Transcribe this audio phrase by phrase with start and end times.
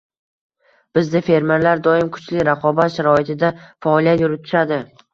[0.99, 4.87] Bizda fermerlar doim kuchli raqobat sharoitida faoliyat yuritishadi.